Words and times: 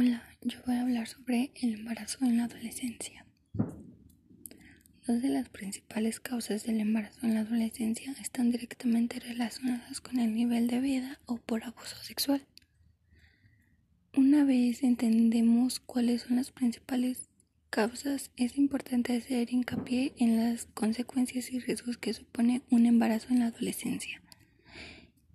Hola, 0.00 0.22
yo 0.42 0.60
voy 0.64 0.76
a 0.76 0.82
hablar 0.82 1.08
sobre 1.08 1.50
el 1.60 1.74
embarazo 1.74 2.24
en 2.24 2.36
la 2.36 2.44
adolescencia. 2.44 3.26
Dos 5.04 5.20
de 5.20 5.28
las 5.28 5.48
principales 5.48 6.20
causas 6.20 6.62
del 6.62 6.78
embarazo 6.78 7.18
en 7.26 7.34
la 7.34 7.40
adolescencia 7.40 8.14
están 8.20 8.52
directamente 8.52 9.18
relacionadas 9.18 10.00
con 10.00 10.20
el 10.20 10.36
nivel 10.36 10.68
de 10.68 10.78
vida 10.78 11.18
o 11.26 11.38
por 11.38 11.64
abuso 11.64 11.96
sexual. 12.04 12.46
Una 14.16 14.44
vez 14.44 14.84
entendemos 14.84 15.80
cuáles 15.80 16.22
son 16.22 16.36
las 16.36 16.52
principales 16.52 17.28
causas, 17.68 18.30
es 18.36 18.56
importante 18.56 19.16
hacer 19.16 19.52
hincapié 19.52 20.14
en 20.16 20.36
las 20.36 20.66
consecuencias 20.66 21.50
y 21.50 21.58
riesgos 21.58 21.98
que 21.98 22.14
supone 22.14 22.62
un 22.70 22.86
embarazo 22.86 23.30
en 23.30 23.40
la 23.40 23.46
adolescencia. 23.46 24.22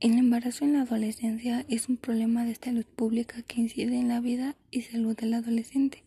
El 0.03 0.17
embarazo 0.17 0.65
en 0.65 0.73
la 0.73 0.81
adolescencia 0.81 1.65
es 1.69 1.87
un 1.87 1.95
problema 1.95 2.43
de 2.43 2.55
salud 2.55 2.83
pública 2.83 3.41
que 3.43 3.61
incide 3.61 3.97
en 3.97 4.09
la 4.09 4.19
vida 4.19 4.57
y 4.69 4.81
salud 4.81 5.15
del 5.15 5.33
adolescente. 5.33 6.03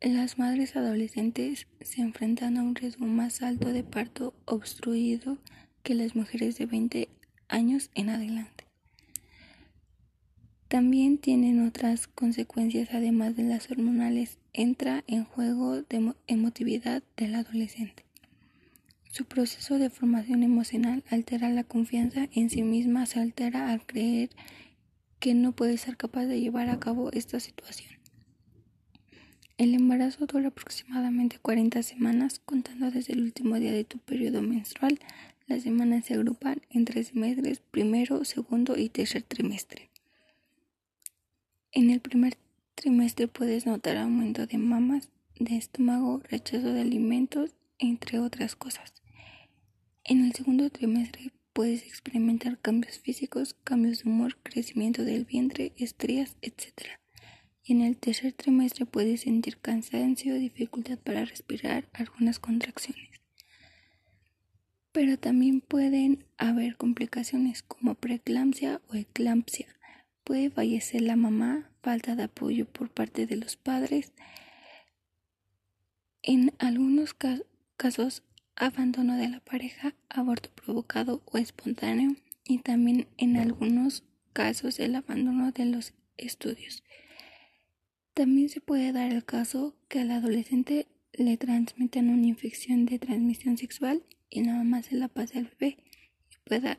Las 0.00 0.36
madres 0.36 0.74
adolescentes 0.74 1.68
se 1.80 2.00
enfrentan 2.00 2.56
a 2.56 2.64
un 2.64 2.74
riesgo 2.74 3.06
más 3.06 3.40
alto 3.40 3.68
de 3.68 3.84
parto 3.84 4.34
obstruido 4.46 5.38
que 5.84 5.94
las 5.94 6.16
mujeres 6.16 6.58
de 6.58 6.66
20 6.66 7.08
años 7.46 7.88
en 7.94 8.10
adelante. 8.10 8.64
También 10.66 11.18
tienen 11.18 11.64
otras 11.64 12.08
consecuencias 12.08 12.88
además 12.92 13.36
de 13.36 13.44
las 13.44 13.70
hormonales. 13.70 14.38
Entra 14.52 15.04
en 15.06 15.22
juego 15.22 15.82
de 15.82 16.14
emotividad 16.26 17.04
del 17.16 17.36
adolescente. 17.36 18.07
Su 19.10 19.24
proceso 19.24 19.78
de 19.78 19.90
formación 19.90 20.42
emocional 20.42 21.02
altera 21.10 21.48
la 21.50 21.64
confianza 21.64 22.28
en 22.34 22.50
sí 22.50 22.62
misma, 22.62 23.06
se 23.06 23.20
altera 23.20 23.70
al 23.70 23.84
creer 23.84 24.30
que 25.18 25.34
no 25.34 25.52
puede 25.52 25.78
ser 25.78 25.96
capaz 25.96 26.26
de 26.26 26.40
llevar 26.40 26.68
a 26.68 26.78
cabo 26.78 27.10
esta 27.12 27.40
situación. 27.40 27.98
El 29.56 29.74
embarazo 29.74 30.26
dura 30.26 30.48
aproximadamente 30.48 31.38
40 31.40 31.82
semanas, 31.82 32.40
contando 32.44 32.92
desde 32.92 33.14
el 33.14 33.22
último 33.22 33.58
día 33.58 33.72
de 33.72 33.82
tu 33.82 33.98
periodo 33.98 34.40
menstrual. 34.40 35.00
Las 35.48 35.64
semanas 35.64 36.04
se 36.04 36.14
agrupan 36.14 36.62
en 36.70 36.84
tres 36.84 37.08
semestres, 37.08 37.58
primero, 37.58 38.24
segundo 38.24 38.76
y 38.76 38.88
tercer 38.88 39.22
trimestre. 39.22 39.90
En 41.72 41.90
el 41.90 42.00
primer 42.00 42.36
trimestre 42.76 43.26
puedes 43.26 43.66
notar 43.66 43.96
aumento 43.96 44.46
de 44.46 44.58
mamas, 44.58 45.10
de 45.40 45.56
estómago, 45.56 46.22
rechazo 46.30 46.72
de 46.72 46.82
alimentos, 46.82 47.50
entre 47.78 48.18
otras 48.18 48.56
cosas. 48.56 48.92
En 50.04 50.24
el 50.24 50.32
segundo 50.32 50.70
trimestre 50.70 51.32
puedes 51.52 51.82
experimentar 51.82 52.58
cambios 52.58 52.98
físicos, 53.00 53.56
cambios 53.64 54.04
de 54.04 54.08
humor, 54.08 54.38
crecimiento 54.42 55.04
del 55.04 55.24
vientre, 55.24 55.72
estrías, 55.76 56.36
etc. 56.40 57.00
Y 57.64 57.72
en 57.72 57.82
el 57.82 57.96
tercer 57.96 58.32
trimestre 58.32 58.86
puedes 58.86 59.22
sentir 59.22 59.58
cansancio, 59.58 60.36
dificultad 60.36 60.98
para 60.98 61.24
respirar, 61.24 61.88
algunas 61.92 62.38
contracciones. 62.38 63.10
Pero 64.92 65.18
también 65.18 65.60
pueden 65.60 66.24
haber 66.38 66.76
complicaciones 66.76 67.62
como 67.62 67.94
preeclampsia 67.94 68.80
o 68.88 68.94
eclampsia. 68.94 69.66
Puede 70.24 70.50
fallecer 70.50 71.02
la 71.02 71.16
mamá, 71.16 71.70
falta 71.82 72.16
de 72.16 72.22
apoyo 72.22 72.66
por 72.66 72.88
parte 72.88 73.26
de 73.26 73.36
los 73.36 73.56
padres. 73.56 74.12
En 76.22 76.54
algunos 76.58 77.14
casos 77.14 77.47
abandono 78.56 79.16
de 79.16 79.28
la 79.28 79.40
pareja, 79.40 79.94
aborto 80.08 80.50
provocado 80.50 81.22
o 81.26 81.38
espontáneo 81.38 82.16
y 82.44 82.58
también 82.58 83.06
en 83.16 83.36
algunos 83.36 84.04
casos 84.32 84.80
el 84.80 84.94
abandono 84.94 85.52
de 85.52 85.64
los 85.64 85.94
estudios. 86.16 86.82
También 88.14 88.48
se 88.48 88.60
puede 88.60 88.92
dar 88.92 89.12
el 89.12 89.24
caso 89.24 89.76
que 89.88 90.00
al 90.00 90.10
adolescente 90.10 90.88
le 91.12 91.36
transmitan 91.36 92.10
una 92.10 92.26
infección 92.26 92.84
de 92.84 92.98
transmisión 92.98 93.56
sexual 93.56 94.04
y 94.28 94.40
nada 94.40 94.64
más 94.64 94.86
se 94.86 94.96
la 94.96 95.08
pase 95.08 95.38
al 95.38 95.52
bebé 95.58 95.78
y 96.30 96.36
pueda, 96.44 96.78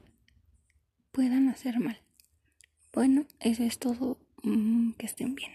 puedan 1.11 1.47
hacer 1.47 1.79
mal. 1.79 2.01
Bueno, 2.91 3.25
eso 3.39 3.63
es 3.63 3.79
todo. 3.79 4.19
Mm, 4.43 4.93
que 4.93 5.05
estén 5.05 5.35
bien. 5.35 5.51